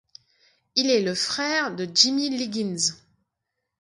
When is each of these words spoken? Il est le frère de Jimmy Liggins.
Il 0.73 0.89
est 0.89 1.03
le 1.03 1.13
frère 1.13 1.75
de 1.75 1.87
Jimmy 1.93 2.31
Liggins. 2.35 2.95